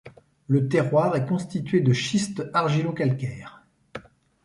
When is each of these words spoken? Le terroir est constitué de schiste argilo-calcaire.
Le 0.47 0.67
terroir 0.67 1.15
est 1.15 1.27
constitué 1.27 1.79
de 1.81 1.93
schiste 1.93 2.49
argilo-calcaire. 2.55 3.63